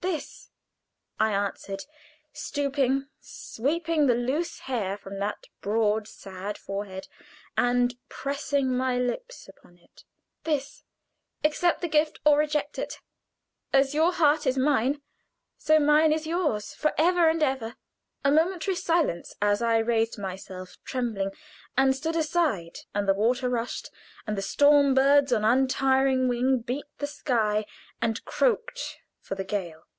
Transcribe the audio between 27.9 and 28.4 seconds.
and